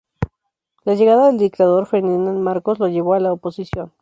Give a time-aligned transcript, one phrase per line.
[0.83, 3.93] La llegada del dictador Ferdinand Marcos lo llevó a la oposición.